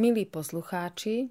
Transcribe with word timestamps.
Milí 0.00 0.24
poslucháči, 0.24 1.28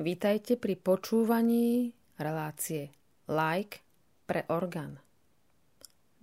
vítajte 0.00 0.56
pri 0.56 0.72
počúvaní 0.72 1.92
relácie 2.16 2.96
Like 3.28 3.84
pre 4.24 4.48
orgán. 4.48 4.96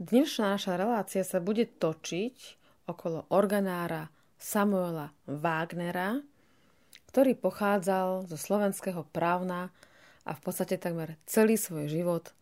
Dnešná 0.01 0.57
naša 0.57 0.73
relácia 0.73 1.21
sa 1.21 1.37
bude 1.37 1.69
točiť 1.69 2.33
okolo 2.89 3.29
organára 3.29 4.09
Samuela 4.41 5.13
Wagnera, 5.29 6.17
ktorý 7.13 7.37
pochádzal 7.37 8.25
zo 8.25 8.33
slovenského 8.33 9.05
právna 9.13 9.69
a 10.25 10.33
v 10.33 10.41
podstate 10.41 10.81
takmer 10.81 11.13
celý 11.29 11.61
svoj 11.61 11.93
život 11.93 12.33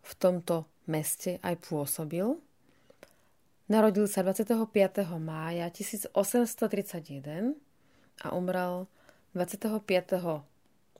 v 0.00 0.12
tomto 0.16 0.64
meste 0.88 1.36
aj 1.44 1.68
pôsobil. 1.68 2.32
Narodil 3.68 4.08
sa 4.08 4.24
25. 4.24 4.56
mája 5.20 5.68
1831 5.68 7.68
a 8.20 8.36
umrel 8.36 8.86
25. 9.32 10.44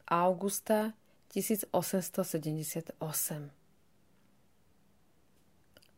augusta 0.08 0.96
1878. 1.30 2.96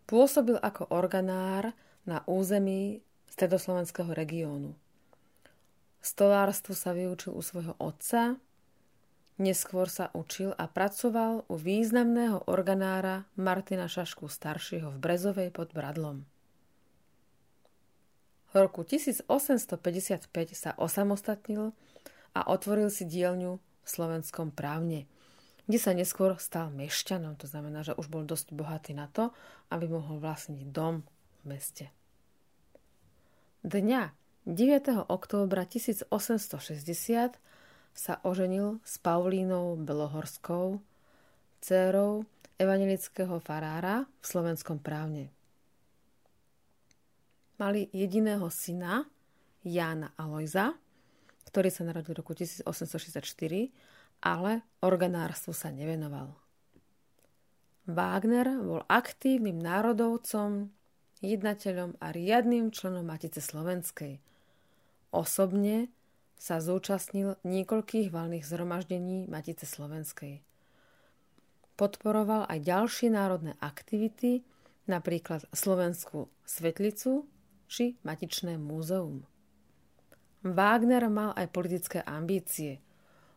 Pôsobil 0.04 0.58
ako 0.60 0.92
organár 0.92 1.72
na 2.04 2.20
území 2.28 3.00
stredoslovenského 3.32 4.12
regiónu. 4.12 4.74
Stolárstvu 6.02 6.74
sa 6.74 6.90
vyučil 6.92 7.32
u 7.32 7.40
svojho 7.40 7.78
otca, 7.78 8.36
neskôr 9.38 9.86
sa 9.86 10.10
učil 10.12 10.50
a 10.58 10.66
pracoval 10.66 11.46
u 11.46 11.54
významného 11.54 12.50
organára 12.50 13.24
Martina 13.38 13.86
Šašku 13.86 14.26
staršieho 14.26 14.90
v 14.92 14.98
Brezovej 14.98 15.48
pod 15.54 15.70
Bradlom. 15.70 16.26
V 18.52 18.60
roku 18.60 18.84
1855 18.84 20.28
sa 20.52 20.76
osamostatnil 20.76 21.72
a 22.36 22.40
otvoril 22.52 22.92
si 22.92 23.08
dielňu 23.08 23.56
v 23.56 23.88
slovenskom 23.88 24.52
právne, 24.52 25.08
kde 25.64 25.78
sa 25.80 25.96
neskôr 25.96 26.36
stal 26.36 26.68
mešťanom. 26.68 27.40
To 27.40 27.48
znamená, 27.48 27.80
že 27.80 27.96
už 27.96 28.12
bol 28.12 28.28
dosť 28.28 28.52
bohatý 28.52 28.92
na 28.92 29.08
to, 29.08 29.32
aby 29.72 29.88
mohol 29.88 30.20
vlastniť 30.20 30.68
dom 30.68 31.00
v 31.40 31.56
meste. 31.56 31.88
Dňa 33.64 34.12
9. 34.44 35.08
októbra 35.08 35.64
1860 35.64 36.12
sa 37.96 38.14
oženil 38.20 38.84
s 38.84 39.00
Paulínou 39.00 39.80
Belohorskou, 39.80 40.76
dcérou 41.64 42.28
evangelického 42.60 43.40
farára 43.40 44.04
v 44.20 44.24
slovenskom 44.28 44.76
právne 44.76 45.32
mali 47.56 47.88
jediného 47.92 48.48
syna, 48.48 49.08
Jána 49.62 50.10
Alojza, 50.18 50.74
ktorý 51.52 51.68
sa 51.70 51.86
narodil 51.86 52.16
v 52.16 52.20
roku 52.24 52.32
1864, 52.34 53.22
ale 54.22 54.64
organárstvu 54.82 55.52
sa 55.52 55.68
nevenoval. 55.70 56.34
Wagner 57.90 58.46
bol 58.62 58.86
aktívnym 58.86 59.58
národovcom, 59.58 60.70
jednateľom 61.22 61.98
a 61.98 62.14
riadným 62.14 62.70
členom 62.70 63.06
Matice 63.06 63.42
Slovenskej. 63.42 64.22
Osobne 65.10 65.90
sa 66.38 66.58
zúčastnil 66.58 67.38
niekoľkých 67.46 68.10
valných 68.10 68.42
zhromaždení 68.42 69.30
Matice 69.30 69.66
Slovenskej. 69.66 70.42
Podporoval 71.78 72.50
aj 72.50 72.58
ďalšie 72.66 73.08
národné 73.14 73.54
aktivity, 73.62 74.42
napríklad 74.90 75.46
Slovenskú 75.54 76.26
svetlicu 76.42 77.26
či 77.72 77.96
Matičné 78.04 78.60
múzeum. 78.60 79.24
Wagner 80.44 81.08
mal 81.08 81.32
aj 81.32 81.48
politické 81.48 82.04
ambície. 82.04 82.84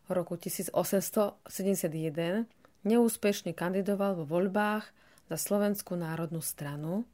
V 0.04 0.12
roku 0.12 0.36
1871 0.36 2.44
neúspešne 2.84 3.56
kandidoval 3.56 4.20
vo 4.20 4.28
voľbách 4.28 4.84
za 5.32 5.36
Slovenskú 5.40 5.96
národnú 5.96 6.44
stranu 6.44 7.08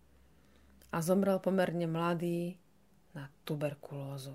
a 0.90 0.98
zomrel 0.98 1.38
pomerne 1.38 1.86
mladý 1.86 2.58
na 3.14 3.30
tuberkulózu. 3.46 4.34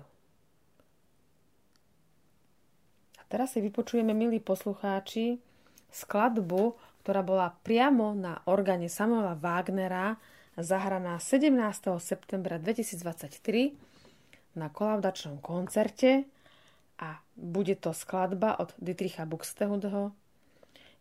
A 3.20 3.22
teraz 3.28 3.52
si 3.52 3.60
vypočujeme, 3.60 4.16
milí 4.16 4.40
poslucháči, 4.40 5.36
skladbu, 5.92 6.72
ktorá 7.04 7.20
bola 7.20 7.52
priamo 7.60 8.16
na 8.16 8.40
orgáne 8.48 8.88
Samuela 8.88 9.36
Wagnera 9.36 10.16
zahraná 10.58 11.22
17. 11.22 11.54
septembra 12.02 12.58
2023 12.58 13.78
na 14.58 14.66
kolaudačnom 14.66 15.38
koncerte 15.38 16.26
a 16.98 17.22
bude 17.38 17.78
to 17.78 17.94
skladba 17.94 18.58
od 18.58 18.74
Dietricha 18.82 19.22
Buxtehudeho 19.22 20.10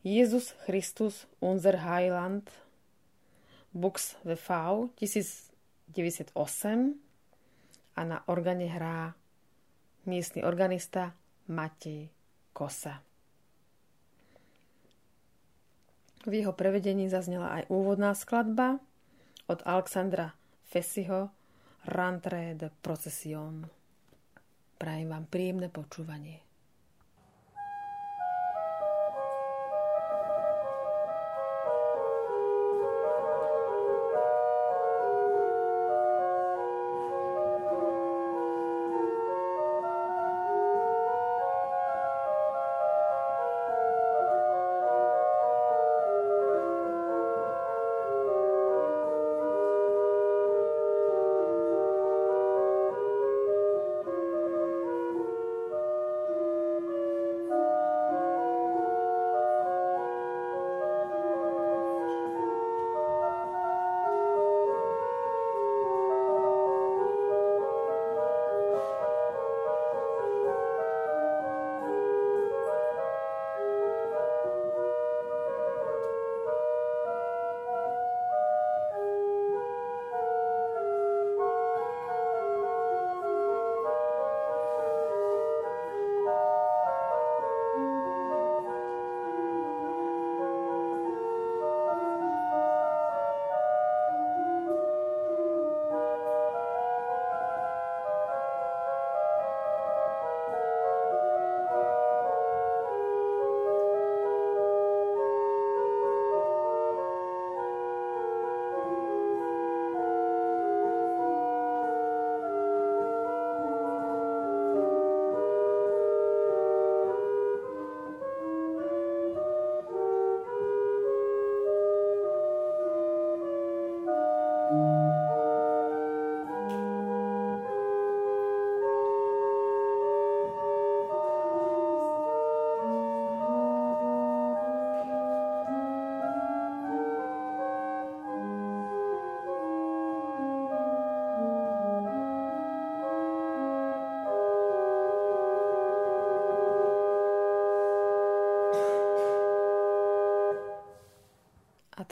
Jezus 0.06 0.53
Christus 0.69 1.25
unser 1.41 1.81
Heiland 1.81 2.46
Bux 3.73 4.13
VV 4.22 4.50
1098 5.01 6.38
a 7.97 8.02
na 8.05 8.22
organe 8.29 8.70
hrá 8.70 9.17
miestny 10.05 10.46
organista 10.46 11.17
Matej 11.49 12.14
Kosa. 12.53 13.02
V 16.29 16.34
jeho 16.46 16.53
prevedení 16.53 17.09
zaznela 17.09 17.58
aj 17.58 17.73
úvodná 17.73 18.14
skladba 18.14 18.78
od 19.47 19.64
Alexandra 19.64 20.32
Fesiho 20.67 21.32
Rantre 21.88 22.55
de 22.55 22.67
Procession. 22.84 23.64
Prajem 24.76 25.08
vám 25.08 25.26
príjemné 25.32 25.72
počúvanie. 25.72 26.47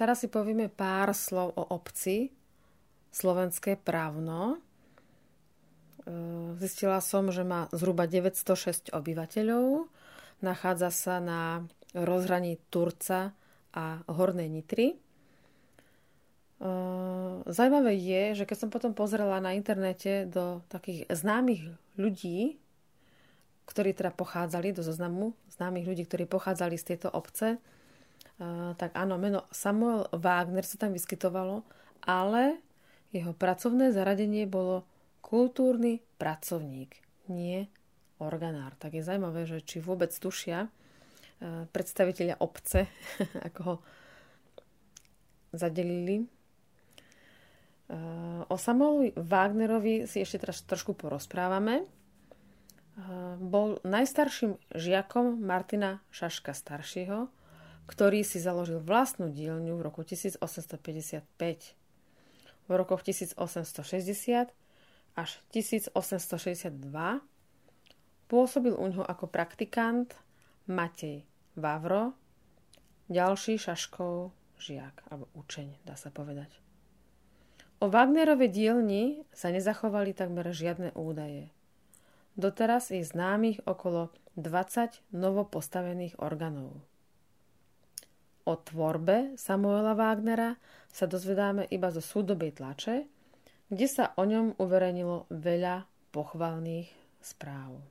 Teraz 0.06 0.22
si 0.22 0.30
povieme 0.30 0.70
pár 0.70 1.18
slov 1.18 1.58
o 1.58 1.66
obci 1.74 2.30
Slovenské 3.10 3.74
právno. 3.74 4.54
E, 4.54 4.58
zistila 6.62 7.02
som, 7.02 7.34
že 7.34 7.42
má 7.42 7.66
zhruba 7.74 8.06
906 8.06 8.94
obyvateľov. 8.94 9.90
Nachádza 10.46 10.94
sa 10.94 11.18
na 11.18 11.66
rozhraní 11.98 12.62
Turca 12.70 13.34
a 13.74 14.06
Hornej 14.06 14.46
Nitry. 14.46 15.02
Zajímavé 17.50 17.98
je, 17.98 18.44
že 18.44 18.48
keď 18.48 18.58
som 18.62 18.70
potom 18.70 18.94
pozrela 18.96 19.42
na 19.42 19.58
internete 19.58 20.30
do 20.30 20.62
takých 20.70 21.10
známych 21.10 21.68
ľudí, 21.98 22.62
ktorí 23.66 23.92
teda 23.98 24.14
pochádzali 24.14 24.72
do 24.72 24.86
zoznamu 24.86 25.34
známych 25.52 25.90
ľudí, 25.90 26.04
ktorí 26.06 26.30
pochádzali 26.30 26.78
z 26.78 26.96
tejto 26.96 27.10
obce, 27.12 27.58
tak 28.76 28.92
áno, 28.96 29.16
meno 29.16 29.48
Samuel 29.52 30.12
Wagner 30.12 30.68
sa 30.68 30.76
tam 30.76 30.92
vyskytovalo, 30.92 31.64
ale 32.04 32.60
jeho 33.16 33.32
pracovné 33.32 33.96
zaradenie 33.96 34.44
bolo 34.44 34.84
kultúrny 35.24 36.04
pracovník, 36.20 37.00
nie 37.32 37.72
organár. 38.20 38.76
Tak 38.76 39.00
je 39.00 39.08
zaujímavé, 39.08 39.48
že 39.48 39.64
či 39.64 39.80
vôbec 39.80 40.12
tušia 40.12 40.68
predstaviteľia 41.72 42.40
obce, 42.40 42.92
ako 43.48 43.60
ho 43.64 43.76
zadelili 45.56 46.28
Eh, 47.86 48.42
o 48.50 48.58
Samuelovi 48.58 49.14
Wagnerovi 49.14 50.10
si 50.10 50.18
ešte 50.18 50.42
teraz 50.42 50.66
trošku 50.66 50.98
porozprávame. 50.98 51.86
Eh, 51.86 53.02
bol 53.38 53.78
najstarším 53.86 54.58
žiakom 54.74 55.38
Martina 55.38 56.02
Šaška 56.10 56.58
staršieho, 56.58 57.30
ktorý 57.86 58.26
si 58.26 58.42
založil 58.42 58.82
vlastnú 58.82 59.30
dielňu 59.30 59.78
v 59.78 59.82
roku 59.86 60.02
1855. 60.02 61.26
V 62.66 62.72
rokoch 62.74 63.06
1860 63.06 64.50
až 65.16 65.30
1862 65.54 65.94
pôsobil 68.26 68.74
u 68.74 68.86
ňoho 68.90 69.06
ako 69.06 69.30
praktikant 69.30 70.18
Matej 70.66 71.24
Vavro, 71.54 72.18
ďalší 73.08 73.62
Šaškov 73.62 74.34
žiak, 74.58 75.06
alebo 75.12 75.30
učeň, 75.38 75.86
dá 75.86 75.94
sa 75.94 76.10
povedať. 76.10 76.50
O 77.84 77.92
Wagnerovej 77.92 78.50
dielni 78.50 79.28
sa 79.36 79.52
nezachovali 79.52 80.16
takmer 80.16 80.48
žiadne 80.50 80.96
údaje. 80.96 81.52
Doteraz 82.40 82.90
je 82.90 83.04
známych 83.04 83.62
okolo 83.68 84.12
20 84.36 85.06
novopostavených 85.14 86.20
orgánov. 86.20 86.82
O 88.46 88.54
tvorbe 88.56 89.34
Samuela 89.36 89.98
Wagnera 89.98 90.54
sa 90.94 91.10
dozvedáme 91.10 91.66
iba 91.74 91.90
zo 91.90 92.00
súdobej 92.00 92.62
tlače, 92.62 93.10
kde 93.74 93.88
sa 93.90 94.14
o 94.16 94.24
ňom 94.24 94.62
uverejnilo 94.62 95.26
veľa 95.34 95.90
pochvalných 96.14 96.94
správ. 97.26 97.82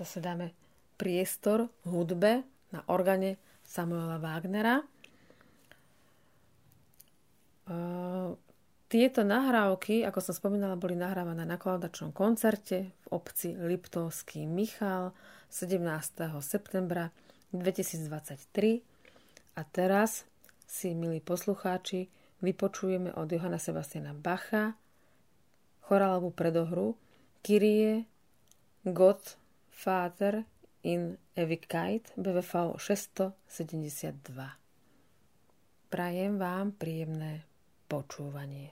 Zase 0.00 0.24
dáme 0.24 0.56
priestor 0.96 1.68
hudbe 1.84 2.42
na 2.72 2.80
organe 2.88 3.36
Samuela 3.62 4.16
Wagnera– 4.16 4.80
tieto 8.90 9.22
nahrávky, 9.22 10.02
ako 10.02 10.18
som 10.18 10.34
spomínala, 10.34 10.74
boli 10.74 10.98
nahrávané 10.98 11.46
na 11.46 11.54
koladačnom 11.54 12.10
koncerte 12.10 12.90
v 12.90 13.06
obci 13.14 13.54
Liptovský 13.54 14.50
Michal 14.50 15.14
17. 15.46 16.26
septembra 16.42 17.14
2023. 17.52 18.82
A 19.58 19.62
teraz 19.66 20.24
si, 20.64 20.94
milí 20.94 21.18
poslucháči, 21.18 22.06
vypočujeme 22.40 23.12
od 23.14 23.26
Johana 23.26 23.58
Sebastiana 23.58 24.14
Bacha 24.14 24.78
chorálovú 25.90 26.30
predohru 26.30 26.94
Kyrie 27.42 28.06
God 28.86 29.18
Father 29.74 30.46
in 30.86 31.18
Evikite 31.34 32.14
BVV 32.14 32.78
672. 32.78 34.22
Prajem 35.90 36.38
vám 36.38 36.70
príjemné 36.78 37.42
počúvanie. 37.90 38.70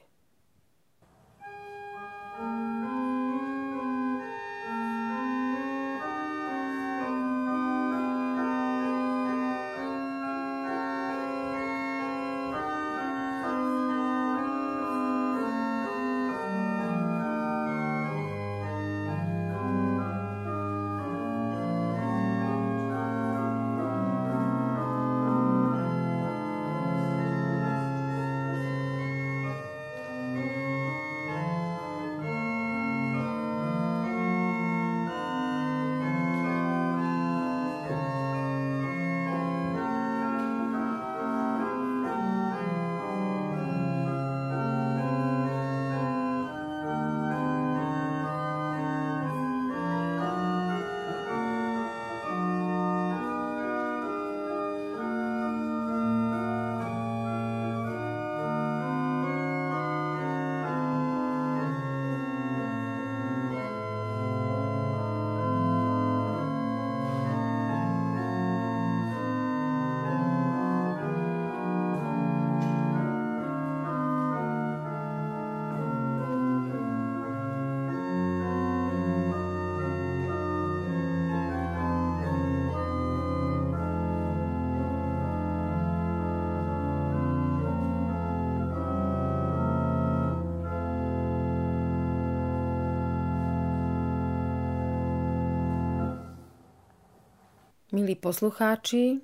Milí 97.98 98.14
poslucháči, 98.14 99.18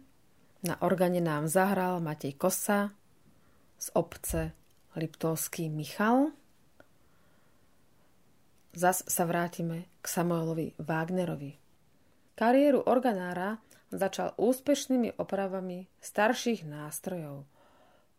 na 0.67 0.75
organe 0.83 1.23
nám 1.23 1.47
zahral 1.47 2.03
Matej 2.03 2.35
Kosa 2.35 2.91
z 3.79 3.87
obce 3.95 4.51
Liptovský 4.99 5.71
Michal. 5.71 6.35
Zas 8.75 9.07
sa 9.07 9.31
vrátime 9.31 9.87
k 10.03 10.05
Samuelovi 10.11 10.75
Wagnerovi. 10.83 11.55
Kariéru 12.35 12.83
organára 12.83 13.63
začal 13.95 14.35
úspešnými 14.43 15.23
opravami 15.23 15.87
starších 16.03 16.67
nástrojov. 16.67 17.47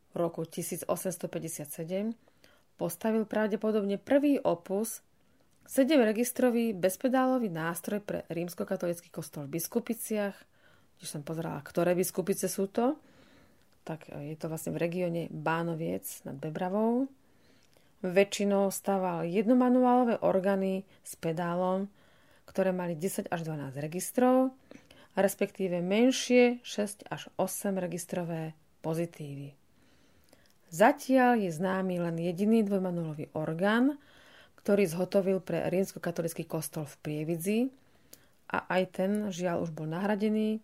V 0.08 0.16
roku 0.16 0.48
1857 0.48 2.16
postavil 2.80 3.28
pravdepodobne 3.28 4.00
prvý 4.00 4.40
opus 4.40 5.04
7-registrový 5.66 6.78
bezpedálový 6.78 7.50
nástroj 7.50 8.02
pre 8.06 8.22
rímskokatolický 8.30 9.10
kostol 9.10 9.50
v 9.50 9.58
Biskupiciach. 9.58 10.38
Když 11.02 11.10
som 11.10 11.26
pozerala, 11.26 11.60
ktoré 11.66 11.98
biskupice 11.98 12.46
sú 12.46 12.70
to, 12.70 12.96
tak 13.86 14.10
je 14.10 14.38
to 14.38 14.50
vlastne 14.50 14.74
v 14.74 14.82
regióne 14.82 15.22
Bánoviec 15.30 16.06
nad 16.26 16.38
Bebravou. 16.38 17.10
Väčšinou 18.06 18.70
stával 18.70 19.26
jednomanuálové 19.26 20.22
orgány 20.22 20.86
s 21.02 21.18
pedálom, 21.18 21.90
ktoré 22.46 22.70
mali 22.70 22.94
10 22.94 23.34
až 23.34 23.40
12 23.42 23.78
registrov, 23.82 24.54
respektíve 25.18 25.82
menšie 25.82 26.62
6 26.62 27.10
až 27.10 27.30
8 27.42 27.82
registrové 27.82 28.54
pozitívy. 28.86 29.58
Zatiaľ 30.70 31.42
je 31.42 31.52
známy 31.54 32.02
len 32.02 32.16
jediný 32.22 32.62
dvojmanuálový 32.66 33.34
orgán, 33.34 33.98
ktorý 34.66 34.90
zhotovil 34.90 35.46
pre 35.46 35.62
rímsko-katolický 35.70 36.50
kostol 36.50 36.90
v 36.90 36.98
Prievidzi 37.06 37.70
a 38.50 38.66
aj 38.66 38.98
ten 38.98 39.12
žiaľ 39.30 39.62
už 39.62 39.70
bol 39.70 39.86
nahradený 39.86 40.58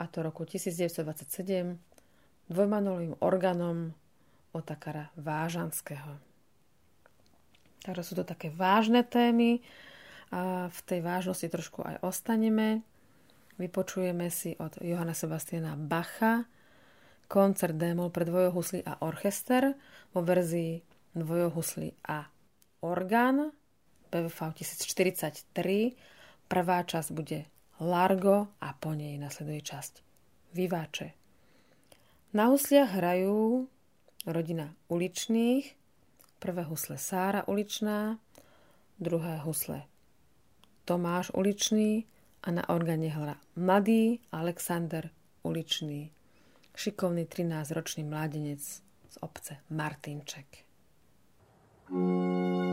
a 0.00 0.08
to 0.08 0.24
roku 0.24 0.48
1927 0.48 1.76
dvojmanolovým 2.48 3.20
orgánom 3.20 3.92
Otakara 4.56 5.12
Vážanského. 5.20 6.16
Takže 7.84 8.00
sú 8.00 8.12
to 8.16 8.24
také 8.24 8.48
vážne 8.48 9.04
témy 9.04 9.60
a 10.32 10.72
v 10.72 10.80
tej 10.88 11.04
vážnosti 11.04 11.44
trošku 11.44 11.84
aj 11.84 12.00
ostaneme. 12.00 12.80
Vypočujeme 13.60 14.32
si 14.32 14.56
od 14.56 14.80
Johana 14.80 15.12
Sebastiana 15.12 15.76
Bacha 15.76 16.48
koncert 17.28 17.76
démol 17.76 18.08
pre 18.08 18.24
dvojohuslí 18.24 18.88
a 18.88 19.04
orchester 19.04 19.76
vo 20.16 20.24
verzii 20.24 20.80
dvojohuslí 21.12 22.08
a 22.08 22.33
orgán 22.84 23.56
BVV 24.12 24.38
1043. 24.52 25.96
Prvá 26.44 26.84
časť 26.84 27.10
bude 27.16 27.48
Largo 27.80 28.52
a 28.60 28.76
po 28.76 28.92
nej 28.92 29.16
nasleduje 29.16 29.64
časť 29.64 29.94
Vyváče. 30.52 31.08
Na 32.36 32.52
husliach 32.52 32.92
hrajú 32.94 33.66
rodina 34.28 34.76
uličných, 34.92 35.80
Prvé 36.38 36.62
husle 36.68 37.00
Sára 37.00 37.48
Uličná, 37.48 38.20
druhé 39.00 39.40
husle 39.40 39.88
Tomáš 40.84 41.32
Uličný 41.32 42.04
a 42.44 42.52
na 42.52 42.62
organe 42.68 43.08
hra 43.08 43.40
mladý 43.56 44.20
Alexander 44.28 45.08
Uličný, 45.40 46.12
šikovný 46.76 47.24
13-ročný 47.24 48.04
mládenec 48.04 48.60
z 48.84 49.16
obce 49.24 49.64
Martinček. 49.72 50.68
thank 51.84 52.63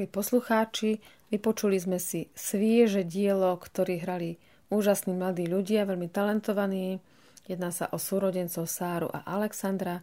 Milí 0.00 0.16
poslucháči, 0.16 0.96
vypočuli 1.28 1.76
sme 1.76 2.00
si 2.00 2.32
svieže 2.32 3.04
dielo, 3.04 3.52
ktorý 3.52 4.00
hrali 4.00 4.40
úžasní 4.72 5.12
mladí 5.12 5.44
ľudia, 5.44 5.84
veľmi 5.84 6.08
talentovaní. 6.08 7.04
Jedná 7.44 7.68
sa 7.68 7.84
o 7.92 8.00
súrodencov 8.00 8.64
Sáru 8.64 9.12
a 9.12 9.20
Alexandra 9.28 10.00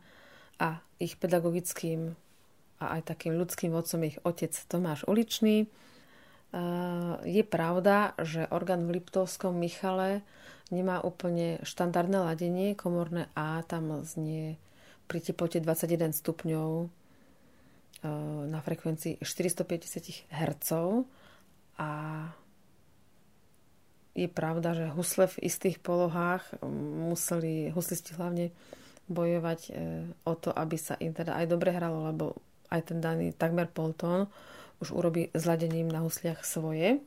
a 0.62 0.86
ich 1.02 1.18
pedagogickým 1.18 2.14
a 2.78 2.86
aj 2.94 3.10
takým 3.10 3.42
ľudským 3.42 3.74
otcom 3.74 4.06
ich 4.06 4.22
otec 4.22 4.54
Tomáš 4.70 5.02
Uličný. 5.10 5.66
Je 7.26 7.44
pravda, 7.50 8.14
že 8.22 8.46
orgán 8.54 8.86
v 8.86 9.02
Liptovskom 9.02 9.58
Michale 9.58 10.22
nemá 10.70 11.02
úplne 11.02 11.58
štandardné 11.66 12.22
ladenie. 12.22 12.78
Komorné 12.78 13.34
A 13.34 13.66
tam 13.66 14.06
znie 14.06 14.62
pri 15.10 15.26
teplote 15.26 15.58
21 15.58 16.14
stupňov 16.14 16.70
e, 16.86 16.88
na 18.48 18.60
frekvencii 18.62 19.18
450 19.26 20.30
Hz 20.30 20.70
a 21.78 21.90
je 24.18 24.26
pravda, 24.26 24.74
že 24.74 24.94
husle 24.98 25.30
v 25.30 25.46
istých 25.46 25.78
polohách 25.78 26.62
museli 27.06 27.70
huslisti 27.70 28.18
hlavne 28.18 28.50
bojovať 29.08 29.60
e, 29.70 29.72
o 30.26 30.34
to, 30.34 30.50
aby 30.50 30.74
sa 30.74 30.98
im 30.98 31.14
teda 31.14 31.38
aj 31.38 31.46
dobre 31.48 31.70
hralo, 31.70 32.10
lebo 32.10 32.26
aj 32.74 32.92
ten 32.92 33.00
daný 33.00 33.32
takmer 33.32 33.70
poltón 33.70 34.28
už 34.82 34.90
urobí 34.92 35.30
zladením 35.38 35.88
na 35.88 36.02
husliach 36.02 36.42
svoje. 36.42 36.98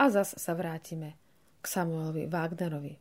A 0.00 0.04
zas 0.08 0.34
sa 0.40 0.52
vrátime 0.56 1.14
k 1.60 1.64
Samuelovi 1.68 2.24
Wagnerovi. 2.26 2.94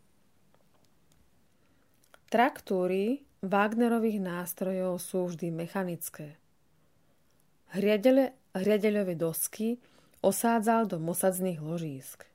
Traktúry 2.28 3.27
Wagnerových 3.46 4.18
nástrojov 4.18 4.98
sú 4.98 5.30
vždy 5.30 5.54
mechanické. 5.54 6.42
Hriadele, 7.70 8.34
hriadeľové 8.58 9.14
dosky 9.14 9.78
osádzal 10.26 10.90
do 10.90 10.98
mosadzných 10.98 11.62
ložísk. 11.62 12.26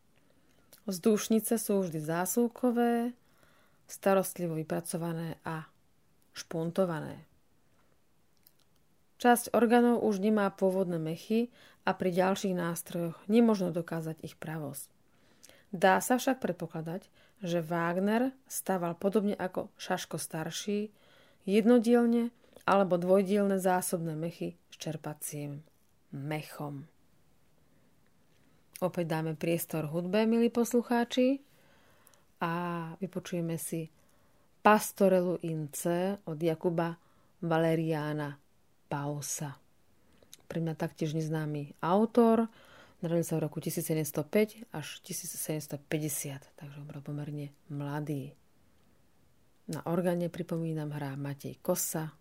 Vzdušnice 0.87 1.59
sú 1.59 1.83
vždy 1.83 1.99
zásuvkové, 1.99 3.15
starostlivo 3.91 4.55
vypracované 4.55 5.43
a 5.43 5.67
špuntované. 6.39 7.27
Časť 9.19 9.55
orgánov 9.55 10.03
už 10.03 10.19
nemá 10.19 10.51
pôvodné 10.51 10.99
mechy 10.99 11.51
a 11.87 11.95
pri 11.95 12.11
ďalších 12.11 12.59
nástrojoch 12.59 13.19
nemožno 13.27 13.75
dokázať 13.75 14.23
ich 14.27 14.35
pravosť. 14.35 14.91
Dá 15.71 16.03
sa 16.03 16.19
však 16.19 16.43
predpokladať, 16.43 17.07
že 17.43 17.61
Wagner 17.61 18.33
stával 18.47 18.95
podobne 18.95 19.35
ako 19.35 19.75
Šaško 19.77 20.17
starší, 20.17 20.95
jednodielne 21.43 22.31
alebo 22.63 22.95
dvojdielne 22.97 23.59
zásobné 23.59 24.15
mechy 24.15 24.55
s 24.71 24.79
čerpacím 24.79 25.67
mechom. 26.15 26.87
Opäť 28.83 29.07
dáme 29.11 29.35
priestor 29.35 29.91
hudbe, 29.91 30.27
milí 30.27 30.51
poslucháči, 30.51 31.43
a 32.43 32.53
vypočujeme 32.99 33.55
si 33.55 33.87
Pastorelu 34.63 35.39
Ince 35.47 36.19
od 36.27 36.35
Jakuba 36.43 36.91
Valeriána 37.39 38.35
Pausa. 38.91 39.55
Pre 40.51 40.59
mňa 40.59 40.75
taktiež 40.75 41.15
neznámy 41.15 41.79
autor, 41.79 42.51
narodil 43.03 43.27
sa 43.27 43.37
v 43.37 43.51
roku 43.51 43.59
1705 43.59 44.71
až 44.71 44.87
1750, 45.03 45.83
takže 46.55 46.79
bol 46.87 47.03
pomerne 47.03 47.51
mladý. 47.69 48.33
Na 49.67 49.83
orgáne 49.87 50.31
pripomínam 50.31 50.95
hrá 50.95 51.19
Matej 51.19 51.59
Kosa, 51.59 52.15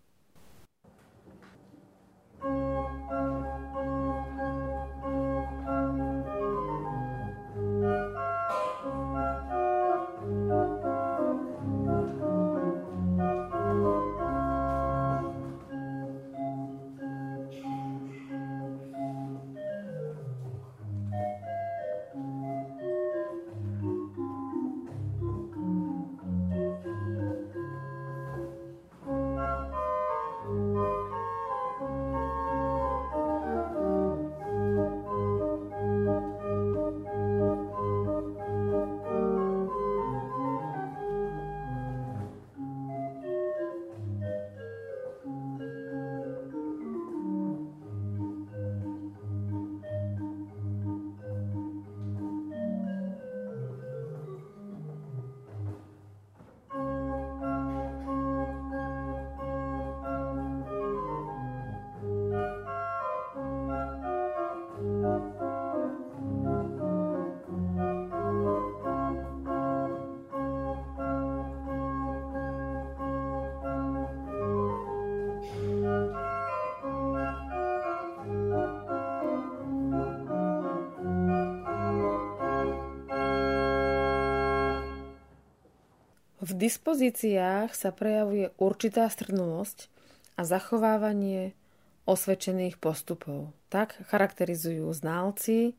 V 86.52 86.60
dispozíciách 86.68 87.72
sa 87.72 87.96
prejavuje 87.96 88.52
určitá 88.60 89.08
strnulosť 89.08 89.88
a 90.36 90.44
zachovávanie 90.44 91.56
osvedčených 92.04 92.76
postupov. 92.76 93.56
Tak 93.72 93.96
charakterizujú 94.12 94.84
znalci 94.92 95.72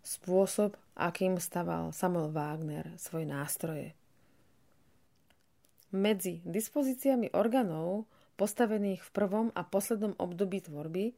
spôsob, 0.00 0.80
akým 0.96 1.36
staval 1.36 1.92
Samuel 1.92 2.32
Wagner 2.32 2.88
svoje 2.96 3.28
nástroje. 3.28 3.92
Medzi 5.92 6.40
dispozíciami 6.40 7.28
orgánov 7.36 8.08
postavených 8.40 9.04
v 9.04 9.10
prvom 9.12 9.52
a 9.52 9.60
poslednom 9.60 10.16
období 10.16 10.64
tvorby, 10.64 11.12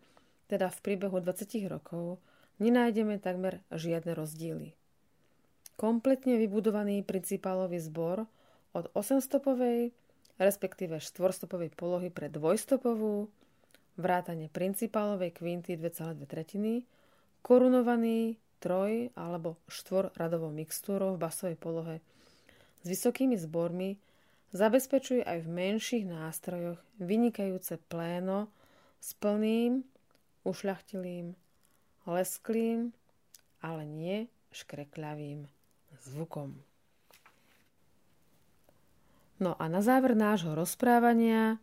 teda 0.51 0.67
v 0.67 0.79
priebehu 0.83 1.23
20 1.23 1.47
rokov, 1.71 2.19
nenájdeme 2.59 3.23
takmer 3.23 3.63
žiadne 3.71 4.19
rozdiely. 4.19 4.75
Kompletne 5.79 6.43
vybudovaný 6.43 7.07
principálový 7.07 7.79
zbor– 7.79 8.27
od 8.77 8.93
8-stopovej, 8.95 9.91
respektíve 10.39 11.03
4-stopovej 11.03 11.75
polohy 11.75 12.09
pre 12.09 12.31
dvojstopovú, 12.31 13.29
vrátane 14.01 14.49
principálovej 14.49 15.37
kvinty 15.37 15.77
2,2 15.77 16.25
tretiny, 16.25 16.87
korunovaný 17.45 18.41
troj- 18.61 19.13
alebo 19.17 19.61
štvorradovou 19.69 20.53
mixtúrou 20.53 21.17
v 21.17 21.23
basovej 21.23 21.57
polohe 21.57 22.01
s 22.81 22.87
vysokými 22.89 23.37
zbormi 23.37 24.01
zabezpečuje 24.57 25.21
aj 25.21 25.45
v 25.45 25.49
menších 25.53 26.05
nástrojoch 26.09 26.81
vynikajúce 26.97 27.77
pléno 27.93 28.49
s 29.01 29.13
plným, 29.21 29.85
ušľachtilým, 30.49 31.37
lesklým, 32.09 32.97
ale 33.61 33.83
nie 33.85 34.19
škrekľavým 34.57 35.45
zvukom. 36.09 36.57
No 39.41 39.57
a 39.57 39.73
na 39.73 39.81
záver 39.81 40.13
nášho 40.13 40.53
rozprávania 40.53 41.57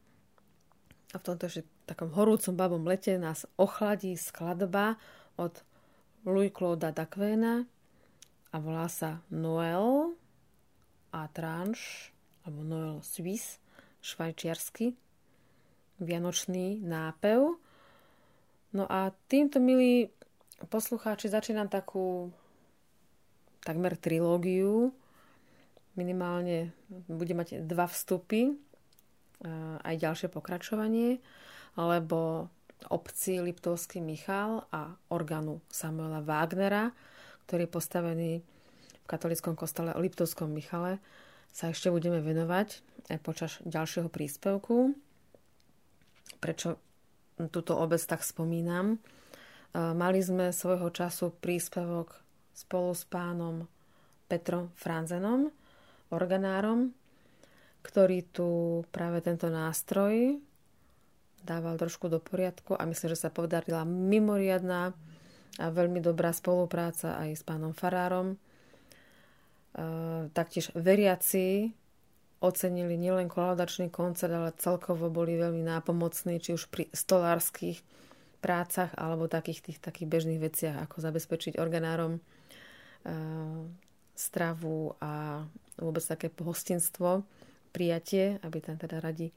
a 1.14 1.16
v 1.22 1.24
tomto 1.24 1.46
ešte 1.46 1.64
takom 1.86 2.10
horúcom 2.12 2.58
babom 2.58 2.84
lete 2.84 3.16
nás 3.22 3.46
ochladí 3.56 4.18
skladba 4.18 4.98
od 5.38 5.62
Louis 6.26 6.52
Claude 6.52 6.90
Dacquena 6.90 7.64
a 8.52 8.56
volá 8.58 8.90
sa 8.90 9.22
Noel 9.30 10.18
a 11.14 11.30
Tranche 11.32 12.12
alebo 12.44 12.66
Noel 12.66 13.00
Suisse 13.06 13.62
švajčiarsky 14.02 14.98
vianočný 16.02 16.82
nápev. 16.82 17.62
No 18.74 18.84
a 18.90 19.14
týmto, 19.30 19.62
milí 19.62 20.10
poslucháči, 20.70 21.30
začínam 21.30 21.70
takú 21.70 22.34
takmer 23.62 23.96
trilógiu 23.98 24.94
minimálne 25.98 26.72
bude 27.10 27.34
mať 27.34 27.66
dva 27.66 27.90
vstupy, 27.90 28.54
aj 29.84 29.96
ďalšie 29.98 30.30
pokračovanie, 30.32 31.20
lebo 31.78 32.50
obci 32.90 33.42
Liptovský 33.42 34.02
Michal 34.02 34.66
a 34.70 34.94
orgánu 35.10 35.62
Samuela 35.70 36.22
Wagnera, 36.22 36.94
ktorý 37.50 37.66
je 37.66 37.74
postavený 37.74 38.32
v 39.04 39.06
katolickom 39.10 39.58
kostole 39.58 39.94
Liptovskom 39.98 40.54
Michale, 40.54 41.02
sa 41.50 41.74
ešte 41.74 41.90
budeme 41.90 42.22
venovať 42.22 42.86
aj 43.10 43.20
počas 43.26 43.58
ďalšieho 43.66 44.14
príspevku. 44.14 44.94
Prečo 46.38 46.78
túto 47.50 47.74
obec 47.78 48.02
tak 48.06 48.22
spomínam? 48.22 49.02
Mali 49.74 50.20
sme 50.22 50.54
svojho 50.54 50.90
času 50.94 51.34
príspevok 51.38 52.14
spolu 52.54 52.94
s 52.94 53.06
pánom 53.06 53.70
Petrom 54.26 54.74
Franzenom, 54.74 55.54
organárom, 56.14 56.92
ktorý 57.84 58.28
tu 58.30 58.82
práve 58.92 59.24
tento 59.24 59.48
nástroj 59.48 60.40
dával 61.48 61.80
trošku 61.80 62.12
do 62.12 62.20
poriadku 62.20 62.76
a 62.76 62.84
myslím, 62.84 63.16
že 63.16 63.24
sa 63.24 63.32
podarila 63.32 63.88
mimoriadná 63.88 64.92
a 65.58 65.66
veľmi 65.72 66.04
dobrá 66.04 66.36
spolupráca 66.36 67.18
aj 67.18 67.40
s 67.40 67.44
pánom 67.48 67.72
Farárom. 67.72 68.36
E, 68.36 68.38
taktiež 70.36 70.70
veriaci 70.76 71.72
ocenili 72.44 73.00
nielen 73.00 73.26
kolaudačný 73.26 73.90
koncert, 73.90 74.30
ale 74.30 74.54
celkovo 74.60 75.10
boli 75.10 75.40
veľmi 75.40 75.66
nápomocní, 75.66 76.38
či 76.38 76.54
už 76.54 76.70
pri 76.70 76.86
stolárskych 76.94 77.82
prácach 78.38 78.94
alebo 78.94 79.26
takých 79.26 79.66
tých 79.66 79.80
takých 79.82 80.08
bežných 80.12 80.38
veciach, 80.44 80.78
ako 80.86 81.02
zabezpečiť 81.02 81.58
organárom 81.58 82.20
e, 82.20 82.22
stravu 84.18 84.98
a 84.98 85.46
vôbec 85.78 86.02
také 86.02 86.34
pohostinstvo, 86.34 87.22
prijatie, 87.70 88.42
aby 88.42 88.58
tam 88.58 88.82
teda 88.82 88.98
radi 88.98 89.30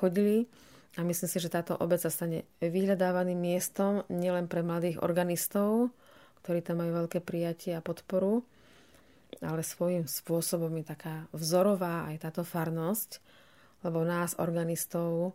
chodili. 0.00 0.48
A 0.96 1.04
myslím 1.04 1.28
si, 1.28 1.38
že 1.42 1.52
táto 1.52 1.76
obec 1.76 2.00
sa 2.00 2.08
stane 2.08 2.48
vyhľadávaným 2.64 3.36
miestom 3.36 4.06
nielen 4.08 4.48
pre 4.48 4.64
mladých 4.64 5.02
organistov, 5.04 5.92
ktorí 6.40 6.64
tam 6.64 6.80
majú 6.80 7.04
veľké 7.04 7.20
prijatie 7.20 7.76
a 7.76 7.84
podporu, 7.84 8.46
ale 9.42 9.66
svojím 9.66 10.06
spôsobom 10.08 10.70
je 10.80 10.86
taká 10.86 11.26
vzorová 11.34 12.08
aj 12.08 12.30
táto 12.30 12.42
farnosť, 12.46 13.18
lebo 13.82 14.06
nás, 14.06 14.38
organistov 14.38 15.34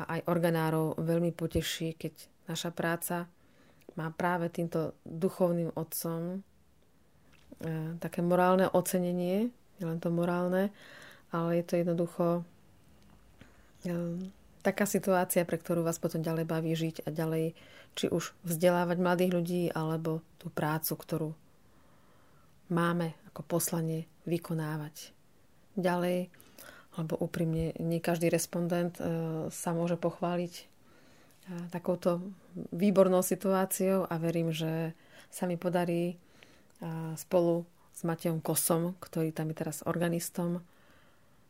a 0.00 0.18
aj 0.18 0.20
organárov, 0.26 0.98
veľmi 0.98 1.36
poteší, 1.36 1.94
keď 1.94 2.14
naša 2.48 2.72
práca 2.72 3.28
má 3.94 4.08
práve 4.14 4.48
týmto 4.48 4.96
duchovným 5.04 5.74
otcom 5.76 6.40
také 7.98 8.22
morálne 8.22 8.70
ocenenie, 8.70 9.50
nielen 9.78 9.98
to 9.98 10.10
morálne, 10.14 10.70
ale 11.30 11.60
je 11.60 11.64
to 11.64 11.74
jednoducho 11.80 12.26
e, 13.86 13.92
taká 14.62 14.84
situácia, 14.84 15.46
pre 15.46 15.58
ktorú 15.58 15.86
vás 15.86 16.00
potom 16.02 16.20
ďalej 16.20 16.44
baví 16.44 16.72
žiť 16.74 17.06
a 17.06 17.08
ďalej 17.14 17.54
či 17.98 18.06
už 18.10 18.34
vzdelávať 18.46 18.96
mladých 19.00 19.32
ľudí, 19.34 19.62
alebo 19.74 20.22
tú 20.38 20.52
prácu, 20.52 20.92
ktorú 20.94 21.30
máme 22.70 23.16
ako 23.32 23.42
poslanie 23.42 24.06
vykonávať. 24.28 25.10
Ďalej, 25.78 26.28
alebo 26.98 27.14
úprimne, 27.18 27.74
nie 27.78 28.02
každý 28.02 28.28
respondent 28.28 28.98
e, 28.98 29.02
sa 29.50 29.70
môže 29.72 29.94
pochváliť 29.94 30.54
e, 30.58 30.64
takouto 31.70 32.22
výbornou 32.74 33.22
situáciou 33.22 34.04
a 34.10 34.14
verím, 34.18 34.50
že 34.50 34.92
sa 35.30 35.46
mi 35.46 35.54
podarí 35.54 36.14
e, 36.14 36.16
spolu 37.18 37.66
s 37.92 38.06
Matejom 38.06 38.38
Kosom, 38.38 38.94
ktorý 39.02 39.34
tam 39.34 39.50
je 39.50 39.56
teraz 39.58 39.82
organistom, 39.82 40.62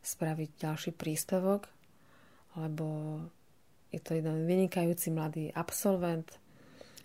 spraviť 0.01 0.49
ďalší 0.57 0.91
príspevok 0.95 1.69
lebo 2.57 3.19
je 3.93 4.01
to 4.01 4.17
jeden 4.17 4.45
vynikajúci 4.45 5.13
mladý 5.13 5.53
absolvent 5.53 6.29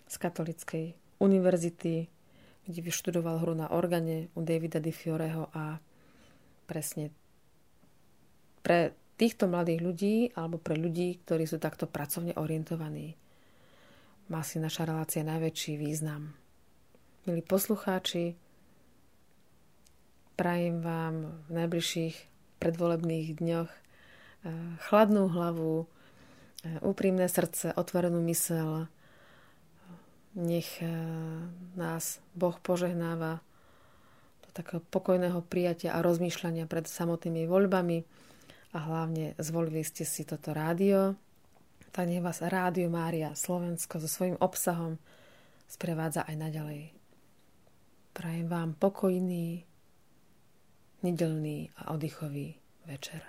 z 0.05 0.15
katolickej 0.17 0.85
univerzity, 1.21 2.09
kde 2.65 2.79
vyštudoval 2.81 3.41
hru 3.41 3.53
na 3.53 3.69
organe 3.69 4.29
u 4.33 4.41
Davida 4.41 4.81
Di 4.81 4.89
Fioreho 4.89 5.49
a 5.53 5.77
presne 6.65 7.13
pre 8.65 8.93
týchto 9.17 9.45
mladých 9.45 9.81
ľudí 9.81 10.15
alebo 10.33 10.57
pre 10.57 10.73
ľudí, 10.73 11.21
ktorí 11.25 11.45
sú 11.45 11.61
takto 11.61 11.85
pracovne 11.85 12.33
orientovaní, 12.37 13.13
má 14.33 14.41
si 14.41 14.57
naša 14.57 14.89
relácia 14.89 15.21
najväčší 15.21 15.77
význam. 15.77 16.33
Milí 17.25 17.41
poslucháči, 17.41 18.37
prajem 20.37 20.77
vám 20.85 21.41
v 21.49 21.57
najbližších 21.57 22.15
predvolebných 22.61 23.41
dňoch 23.41 23.71
chladnú 24.85 25.33
hlavu, 25.33 25.89
úprimné 26.85 27.25
srdce, 27.25 27.73
otvorenú 27.73 28.21
mysel. 28.29 28.85
Nech 30.37 30.69
e, 30.77 30.85
nás 31.73 32.21
Boh 32.37 32.53
požehnáva 32.61 33.41
do 34.45 34.49
takého 34.53 34.85
pokojného 34.93 35.41
prijatia 35.49 35.97
a 35.97 36.05
rozmýšľania 36.05 36.69
pred 36.69 36.85
samotnými 36.85 37.49
voľbami 37.49 38.05
a 38.69 38.77
hlavne 38.85 39.33
zvolili 39.41 39.81
ste 39.81 40.05
si 40.05 40.29
toto 40.29 40.53
rádio. 40.53 41.17
Tak 41.89 42.05
nech 42.05 42.21
vás 42.21 42.45
Rádio 42.45 42.85
Mária 42.93 43.33
Slovensko 43.33 43.97
so 43.97 44.05
svojím 44.05 44.37
obsahom 44.37 45.01
sprevádza 45.65 46.21
aj 46.29 46.37
naďalej. 46.37 46.94
Prajem 48.15 48.47
vám 48.47 48.79
pokojný, 48.79 49.67
nedelný 51.03 51.67
a 51.75 51.91
oddychový 51.91 52.55
večer. 52.87 53.19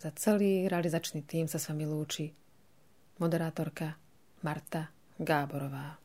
Za 0.00 0.16
celý 0.16 0.64
realizačný 0.64 1.28
tým 1.28 1.44
sa 1.44 1.60
s 1.60 1.68
vami 1.68 1.84
lúči 1.84 2.32
moderátorka 3.20 4.00
Marta 4.40 4.88
Gáborová. 5.20 5.99